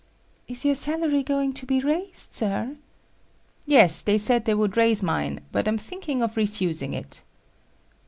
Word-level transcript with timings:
"Is 0.47 0.65
your 0.65 0.73
salary 0.73 1.21
going 1.21 1.53
to 1.53 1.65
be 1.67 1.79
raised, 1.79 2.33
Sir?" 2.33 2.77
"Yes, 3.67 4.01
they 4.01 4.17
said 4.17 4.45
they 4.45 4.55
would 4.55 4.75
raise 4.75 5.03
mine, 5.03 5.41
but 5.51 5.67
I'm 5.67 5.77
thinking 5.77 6.23
of 6.23 6.37
refusing 6.37 6.95
it." 6.95 7.21